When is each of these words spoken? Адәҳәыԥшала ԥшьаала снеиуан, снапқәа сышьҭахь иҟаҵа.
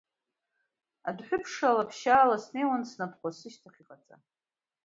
Адәҳәыԥшала 1.07 1.89
ԥшьаала 1.89 2.37
снеиуан, 2.43 2.83
снапқәа 2.91 3.29
сышьҭахь 3.37 3.79
иҟаҵа. 3.81 4.15